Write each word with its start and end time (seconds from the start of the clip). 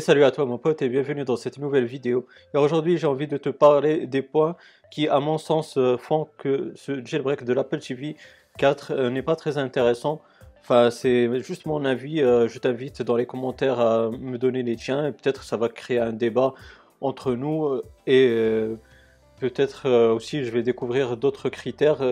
Salut 0.00 0.22
à 0.24 0.30
toi 0.30 0.44
mon 0.44 0.58
pote 0.58 0.82
et 0.82 0.90
bienvenue 0.90 1.24
dans 1.24 1.36
cette 1.36 1.56
nouvelle 1.56 1.86
vidéo. 1.86 2.26
Et 2.52 2.58
aujourd'hui 2.58 2.98
j'ai 2.98 3.06
envie 3.06 3.26
de 3.26 3.38
te 3.38 3.48
parler 3.48 4.06
des 4.06 4.20
points 4.20 4.54
qui 4.90 5.08
à 5.08 5.18
mon 5.18 5.38
sens 5.38 5.78
euh, 5.78 5.96
font 5.96 6.28
que 6.36 6.72
ce 6.76 7.02
jailbreak 7.02 7.42
de 7.42 7.54
l'Apple 7.54 7.78
TV 7.78 8.14
4 8.58 8.90
euh, 8.92 9.10
n'est 9.10 9.22
pas 9.22 9.34
très 9.34 9.56
intéressant. 9.56 10.20
Enfin 10.60 10.90
c'est 10.90 11.42
juste 11.42 11.64
mon 11.64 11.86
avis, 11.86 12.20
euh, 12.20 12.48
je 12.48 12.58
t'invite 12.58 13.00
dans 13.00 13.16
les 13.16 13.24
commentaires 13.24 13.80
à 13.80 14.10
me 14.10 14.36
donner 14.36 14.62
les 14.62 14.76
tiens 14.76 15.06
et 15.06 15.12
peut-être 15.12 15.42
ça 15.42 15.56
va 15.56 15.70
créer 15.70 15.98
un 15.98 16.12
débat 16.12 16.52
entre 17.00 17.32
nous 17.32 17.80
et 18.06 18.28
peut-être 19.40 19.88
aussi 20.10 20.44
je 20.44 20.50
vais 20.50 20.62
découvrir 20.62 21.16
d'autres 21.16 21.48
critères 21.48 22.02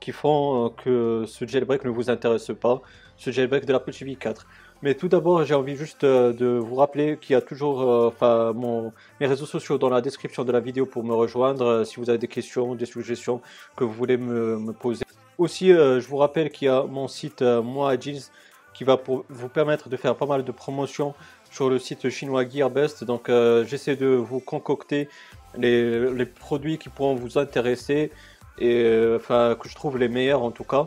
qui 0.00 0.12
font 0.12 0.70
que 0.84 1.24
ce 1.26 1.46
jailbreak 1.46 1.84
ne 1.84 1.90
vous 1.90 2.10
intéresse 2.10 2.50
pas, 2.60 2.82
ce 3.16 3.30
jailbreak 3.30 3.64
de 3.64 3.72
l'Apple 3.72 3.92
TV 3.92 4.16
4. 4.16 4.46
Mais 4.82 4.94
tout 4.94 5.08
d'abord, 5.08 5.44
j'ai 5.44 5.54
envie 5.54 5.76
juste 5.76 6.04
euh, 6.04 6.32
de 6.32 6.46
vous 6.46 6.74
rappeler 6.74 7.16
qu'il 7.16 7.32
y 7.32 7.36
a 7.36 7.40
toujours 7.40 8.12
euh, 8.22 8.90
mes 9.20 9.26
réseaux 9.26 9.46
sociaux 9.46 9.78
dans 9.78 9.88
la 9.88 10.02
description 10.02 10.44
de 10.44 10.52
la 10.52 10.60
vidéo 10.60 10.84
pour 10.84 11.02
me 11.02 11.14
rejoindre 11.14 11.64
euh, 11.64 11.84
si 11.84 11.96
vous 11.96 12.10
avez 12.10 12.18
des 12.18 12.28
questions, 12.28 12.74
des 12.74 12.84
suggestions 12.84 13.40
que 13.74 13.84
vous 13.84 13.92
voulez 13.92 14.18
me, 14.18 14.72
poser. 14.72 15.04
Aussi, 15.38 15.68
je 15.68 16.06
vous 16.08 16.16
rappelle 16.16 16.50
qu'il 16.50 16.66
y 16.66 16.68
a 16.70 16.82
mon 16.84 17.08
site 17.08 17.42
Moi 17.42 17.98
Jeans 18.00 18.22
qui 18.72 18.84
va 18.84 18.98
vous 19.06 19.48
permettre 19.48 19.90
de 19.90 19.96
faire 19.96 20.16
pas 20.16 20.24
mal 20.24 20.44
de 20.44 20.52
promotions 20.52 21.14
sur 21.50 21.68
le 21.68 21.78
site 21.78 22.08
chinois 22.08 22.48
Gearbest. 22.48 23.04
Donc, 23.04 23.30
j'essaie 23.66 23.96
de 23.96 24.06
vous 24.06 24.40
concocter 24.40 25.10
les, 25.58 26.24
produits 26.24 26.78
qui 26.78 26.88
pourront 26.88 27.14
vous 27.14 27.36
intéresser 27.36 28.12
et 28.58 29.14
enfin 29.16 29.56
que 29.58 29.68
je 29.68 29.74
trouve 29.74 29.98
les 29.98 30.08
meilleurs 30.08 30.42
en 30.42 30.50
tout 30.50 30.64
cas. 30.64 30.86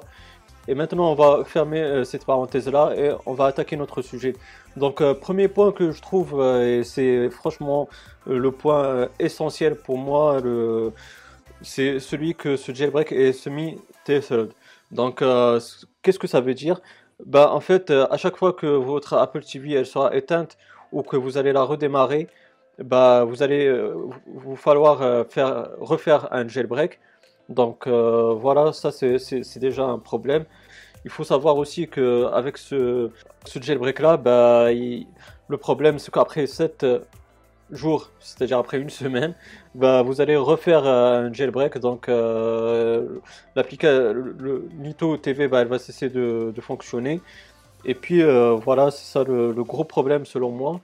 Et 0.69 0.75
maintenant, 0.75 1.11
on 1.11 1.15
va 1.15 1.43
fermer 1.45 1.81
euh, 1.81 2.03
cette 2.03 2.25
parenthèse-là 2.25 2.93
et 2.95 3.11
on 3.25 3.33
va 3.33 3.45
attaquer 3.45 3.75
notre 3.75 4.03
sujet. 4.03 4.35
Donc, 4.77 5.02
euh, 5.02 5.16
premier 5.16 5.47
point 5.47 5.71
que 5.71 5.89
je 5.91 5.99
trouve, 5.99 6.39
euh, 6.39 6.81
et 6.81 6.83
c'est 6.83 7.29
franchement 7.31 7.89
le 8.27 8.52
point 8.52 9.07
essentiel 9.17 9.75
pour 9.75 9.97
moi, 9.97 10.39
c'est 11.63 11.99
celui 11.99 12.35
que 12.35 12.55
ce 12.55 12.71
jailbreak 12.71 13.11
est 13.11 13.33
semi-tethered. 13.33 14.51
Donc, 14.91 15.23
qu'est-ce 16.03 16.19
que 16.19 16.27
ça 16.27 16.41
veut 16.41 16.53
dire? 16.53 16.79
Bah, 17.25 17.49
En 17.51 17.59
fait, 17.59 17.89
à 17.89 18.17
chaque 18.17 18.38
fois 18.38 18.53
que 18.53 18.67
votre 18.67 19.16
Apple 19.16 19.44
TV 19.44 19.73
elle 19.73 19.88
sera 19.88 20.16
éteinte 20.16 20.57
ou 20.91 21.01
que 21.01 21.17
vous 21.17 21.38
allez 21.38 21.53
la 21.53 21.63
redémarrer, 21.63 22.27
bah, 22.77 23.23
vous 23.23 23.41
allez 23.41 23.67
vous 24.27 24.55
falloir 24.55 25.25
faire, 25.27 25.69
refaire 25.79 26.31
un 26.31 26.47
jailbreak. 26.47 26.99
Donc 27.50 27.88
voilà, 27.88 28.73
ça 28.73 28.92
c'est 28.92 29.59
déjà 29.59 29.83
un 29.86 30.00
problème. 30.00 30.45
Il 31.05 31.11
faut 31.11 31.23
savoir 31.23 31.58
aussi 31.58 31.88
qu'avec 31.88 32.58
ce, 32.58 33.09
ce 33.45 33.61
jailbreak-là, 33.61 34.17
bah, 34.17 34.72
le 34.72 35.58
problème 35.58 36.00
c'est 36.00 36.11
qu'après 36.14 36.45
7 36.47 36.86
jours, 37.72 38.11
c'est-à-dire 38.19 38.58
après 38.58 38.80
une 38.80 38.89
semaine, 38.89 39.36
bah, 39.75 40.02
vous 40.02 40.22
allez 40.22 40.36
refaire 40.36 40.86
un 40.86 41.31
jailbreak. 41.33 41.78
Donc 41.78 42.09
euh, 42.09 43.19
l'application, 43.56 44.13
le, 44.13 44.69
Nito 44.78 45.17
TV, 45.17 45.47
bah, 45.47 45.61
elle 45.61 45.67
va 45.67 45.80
cesser 45.80 46.09
de, 46.09 46.53
fonctionner. 46.61 47.22
Et 47.86 47.95
puis 47.95 48.22
euh, 48.22 48.56
voilà, 48.56 48.91
c'est 48.91 49.06
ça 49.11 49.23
le, 49.23 49.53
gros 49.63 49.84
problème 49.84 50.25
selon 50.25 50.52
moi. 50.52 50.81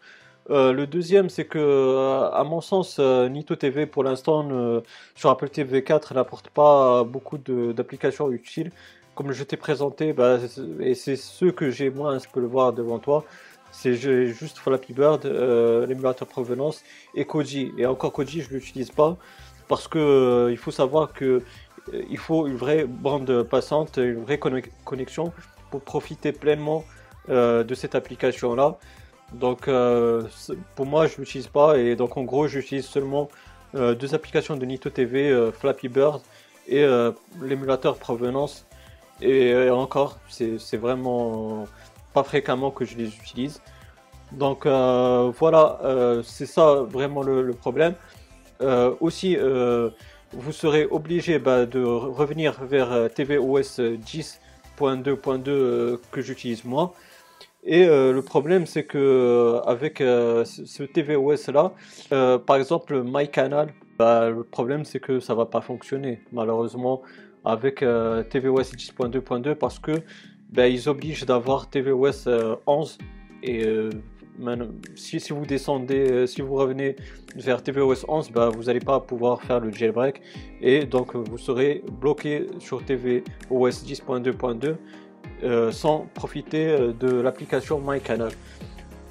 Euh, 0.52 0.74
le 0.74 0.86
deuxième, 0.86 1.30
c'est 1.30 1.46
que, 1.46 2.30
à 2.34 2.44
mon 2.44 2.62
sens, 2.62 3.00
Nito 3.00 3.56
TV 3.56 3.86
pour 3.86 4.04
l'instant 4.04 4.48
sur 5.16 5.30
Apple 5.30 5.50
TV 5.50 5.84
4 5.84 6.14
n'apporte 6.14 6.50
pas 6.50 7.04
beaucoup 7.04 7.38
d'applications 7.38 8.32
utiles 8.32 8.72
comme 9.16 9.32
je 9.32 9.44
t'ai 9.44 9.58
présenté, 9.58 10.14
bah, 10.14 10.38
et 10.82 10.94
c'est 10.94 11.16
ce 11.16 11.46
que 11.46 11.72
j'ai 11.72 11.90
moins, 11.90 12.20
je 12.20 12.28
peux 12.32 12.42
le 12.42 12.48
voir 12.48 12.74
devant 12.74 13.00
toi, 13.00 13.24
c'est 13.72 13.96
juste 13.96 14.58
Flappy 14.60 14.94
Bird, 14.94 15.26
euh, 15.26 15.86
l'émulateur 15.86 16.28
provenance 16.28 16.82
et 17.14 17.26
Koji. 17.26 17.74
Et 17.78 17.86
encore 17.86 18.14
Koji, 18.14 18.42
je 18.42 18.50
ne 18.50 18.56
l'utilise 18.56 18.92
pas 18.92 19.18
parce 19.68 19.88
que 19.88 20.00
euh, 20.00 20.52
il 20.52 20.58
faut 20.58 20.72
savoir 20.72 21.12
que 21.12 21.44
euh, 21.94 22.04
il 22.10 22.18
faut 22.18 22.48
une 22.48 22.56
vraie 22.56 22.86
bande 22.86 23.44
passante, 23.44 23.98
une 23.98 24.24
vraie 24.24 24.40
connexion 24.86 25.34
pour 25.72 25.82
profiter 25.82 26.32
pleinement 26.32 26.84
de 27.28 27.74
cette 27.74 27.96
application-là. 27.96 28.78
Donc 29.34 29.70
pour 30.76 30.86
moi, 30.86 31.08
je 31.08 31.18
l'utilise 31.18 31.48
pas 31.48 31.78
et 31.78 31.96
donc 31.96 32.18
en 32.18 32.24
gros, 32.24 32.48
j'utilise 32.48 32.86
seulement 32.86 33.30
deux 33.74 34.16
applications 34.16 34.56
de 34.56 34.66
Nito 34.66 34.90
TV, 34.90 35.52
Flappy 35.52 35.90
Bird 35.90 36.22
et 36.68 36.86
l'émulateur 37.42 37.98
provenance 37.98 38.66
et 39.22 39.70
encore, 39.70 40.20
c'est 40.30 40.78
vraiment 40.78 41.66
pas 42.14 42.24
fréquemment 42.24 42.72
que 42.72 42.86
je 42.86 42.98
les 42.98 43.08
utilise. 43.08 43.62
Donc 44.32 44.66
euh, 44.66 45.32
voilà, 45.38 45.80
euh, 45.84 46.24
c'est 46.24 46.46
ça 46.46 46.82
vraiment 46.82 47.22
le, 47.22 47.54
problème. 47.54 47.96
Euh, 48.62 48.96
aussi, 49.00 49.38
vous 50.34 50.52
serez 50.52 50.86
obligé 50.86 51.40
bah, 51.40 51.66
de 51.66 51.84
revenir 51.84 52.64
vers 52.64 53.10
tvOS 53.14 53.80
10.2.2 53.80 56.00
que 56.12 56.22
j'utilise 56.22 56.66
moi. 56.66 56.94
Et 57.66 57.86
le 57.86 58.22
problème, 58.22 58.66
c'est 58.66 58.84
que 58.84 59.60
avec 59.66 59.98
ce 59.98 60.84
tvOS 60.84 61.52
là, 61.52 61.72
par 62.38 62.58
exemple 62.58 63.02
MyCanal, 63.04 63.74
bah, 63.98 64.30
le 64.30 64.44
problème 64.44 64.86
c'est 64.86 65.00
que 65.00 65.20
ça 65.20 65.34
va 65.34 65.46
pas 65.46 65.62
fonctionner. 65.62 66.22
Malheureusement, 66.32 67.02
avec 67.46 67.84
euh, 67.84 68.24
tvOS 68.24 68.74
10.2.2 68.74 69.56
parce 69.56 69.80
que 69.80 69.92
ben, 70.50 70.66
ils 70.66 70.90
obligent 70.90 71.26
d'avoir 71.26 71.70
tvOS 71.70 72.28
11 72.28 72.28
euh, 72.28 72.56
et 73.44 73.66
euh, 73.66 73.90
si, 74.96 75.20
si, 75.20 75.32
vous 75.32 75.46
descendez, 75.46 76.28
si 76.28 76.42
vous 76.42 76.56
revenez 76.56 76.96
vers 77.36 77.64
tvOS 77.64 78.06
11, 78.08 78.32
ben, 78.32 78.50
vous 78.50 78.64
n'allez 78.64 78.80
pas 78.80 79.00
pouvoir 79.00 79.42
faire 79.44 79.60
le 79.60 79.72
jailbreak 79.72 80.22
et 80.62 80.86
donc 80.86 81.16
vous 81.16 81.38
serez 81.38 81.84
bloqué 82.02 82.48
sur 82.60 82.84
tvOS 82.84 83.22
10.2.2 83.50 84.76
sans 85.72 86.08
profiter 86.14 86.78
de 87.00 87.22
l'application 87.22 87.80
MyCanal. 87.80 88.32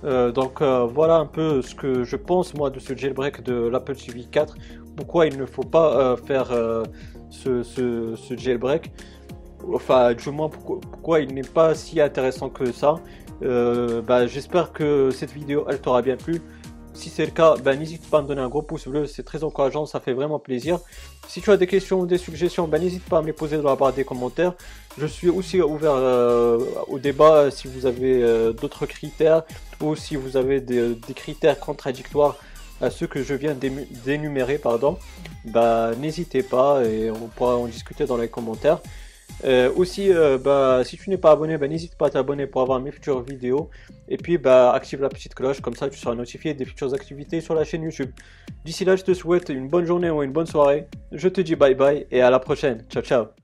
Euh, 0.04 0.32
donc 0.32 0.62
voilà 0.62 1.16
un 1.16 1.26
peu 1.26 1.62
ce 1.62 1.74
que 1.74 2.04
je 2.04 2.16
pense 2.16 2.54
moi 2.54 2.70
de 2.70 2.78
ce 2.78 2.94
jailbreak 2.96 3.42
de 3.42 3.54
l'Apple 3.68 3.96
TV 3.96 4.24
4. 4.30 4.54
Pourquoi 4.96 5.26
il 5.26 5.38
ne 5.38 5.46
faut 5.46 5.62
pas 5.62 6.16
faire 6.16 6.52
ce, 7.30 8.36
jailbreak? 8.36 8.92
Enfin, 9.72 10.12
du 10.14 10.30
moins, 10.30 10.48
pourquoi, 10.48 11.20
il 11.20 11.34
n'est 11.34 11.42
pas 11.42 11.74
si 11.74 12.00
intéressant 12.00 12.50
que 12.50 12.70
ça? 12.72 12.96
Euh, 13.42 14.02
bah, 14.02 14.26
j'espère 14.26 14.72
que 14.72 15.10
cette 15.10 15.32
vidéo, 15.32 15.64
elle 15.68 15.80
t'aura 15.80 16.02
bien 16.02 16.16
plu. 16.16 16.40
Si 16.94 17.10
c'est 17.10 17.24
le 17.24 17.32
cas, 17.32 17.56
bah, 17.56 17.74
n'hésite 17.74 18.08
pas 18.08 18.18
à 18.18 18.22
me 18.22 18.28
donner 18.28 18.40
un 18.40 18.48
gros 18.48 18.62
pouce 18.62 18.86
bleu, 18.86 19.06
c'est 19.06 19.24
très 19.24 19.42
encourageant, 19.42 19.84
ça 19.84 20.00
fait 20.00 20.12
vraiment 20.12 20.38
plaisir. 20.38 20.78
Si 21.28 21.40
tu 21.40 21.50
as 21.50 21.56
des 21.56 21.66
questions 21.66 22.00
ou 22.00 22.06
des 22.06 22.18
suggestions, 22.18 22.68
bah, 22.68 22.78
n'hésite 22.78 23.04
pas 23.04 23.18
à 23.18 23.20
me 23.20 23.26
les 23.26 23.32
poser 23.32 23.58
dans 23.58 23.68
la 23.68 23.76
barre 23.76 23.92
des 23.92 24.04
commentaires. 24.04 24.54
Je 24.96 25.06
suis 25.06 25.28
aussi 25.28 25.60
ouvert 25.60 25.94
euh, 25.94 26.64
au 26.86 26.98
débat 26.98 27.50
si 27.50 27.66
vous 27.66 27.86
avez 27.86 28.22
euh, 28.22 28.52
d'autres 28.52 28.86
critères 28.86 29.42
ou 29.80 29.96
si 29.96 30.14
vous 30.14 30.36
avez 30.36 30.60
des 30.60 30.96
critères 31.14 31.58
contradictoires 31.58 32.36
à 32.80 32.90
ceux 32.90 33.06
que 33.06 33.22
je 33.22 33.34
viens 33.34 33.54
d'énumérer, 33.54 34.58
pardon, 34.58 34.98
bah, 35.44 35.92
n'hésitez 35.98 36.42
pas 36.42 36.84
et 36.84 37.10
on 37.10 37.28
pourra 37.28 37.56
en 37.56 37.66
discuter 37.66 38.06
dans 38.06 38.16
les 38.16 38.28
commentaires. 38.28 38.80
Euh, 39.44 39.70
aussi, 39.76 40.12
euh, 40.12 40.38
bah, 40.38 40.82
si 40.84 40.96
tu 40.96 41.10
n'es 41.10 41.18
pas 41.18 41.32
abonné, 41.32 41.58
bah, 41.58 41.68
n'hésite 41.68 41.96
pas 41.96 42.06
à 42.06 42.10
t'abonner 42.10 42.46
pour 42.46 42.62
avoir 42.62 42.80
mes 42.80 42.92
futures 42.92 43.22
vidéos. 43.22 43.70
Et 44.08 44.16
puis, 44.16 44.38
bah, 44.38 44.72
active 44.72 45.00
la 45.00 45.08
petite 45.08 45.34
cloche, 45.34 45.60
comme 45.60 45.74
ça 45.74 45.88
tu 45.88 45.98
seras 45.98 46.14
notifié 46.14 46.54
des 46.54 46.64
futures 46.64 46.92
activités 46.94 47.40
sur 47.40 47.54
la 47.54 47.64
chaîne 47.64 47.82
YouTube. 47.82 48.10
D'ici 48.64 48.84
là, 48.84 48.96
je 48.96 49.02
te 49.02 49.14
souhaite 49.14 49.48
une 49.48 49.68
bonne 49.68 49.84
journée 49.84 50.10
ou 50.10 50.22
une 50.22 50.32
bonne 50.32 50.46
soirée. 50.46 50.86
Je 51.12 51.28
te 51.28 51.40
dis 51.40 51.56
bye 51.56 51.74
bye 51.74 52.06
et 52.10 52.20
à 52.20 52.30
la 52.30 52.38
prochaine. 52.38 52.84
Ciao, 52.90 53.02
ciao. 53.02 53.34